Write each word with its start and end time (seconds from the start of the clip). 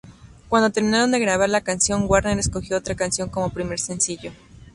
Cuando 0.49 0.71
terminaron 0.71 1.11
de 1.11 1.19
grabar 1.19 1.47
la 1.49 1.61
canción, 1.61 2.05
Warner 2.07 2.39
escogió 2.39 2.75
otra 2.75 2.95
canción 2.95 3.29
como 3.29 3.51
primer 3.51 3.79
sencillo. 3.79 4.31